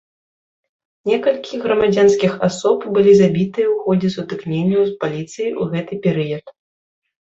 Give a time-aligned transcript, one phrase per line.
[1.09, 6.45] Некалькі грамадзянскіх асоб былі забітыя ў ходзе сутыкненняў з паліцыяй у гэты перыяд.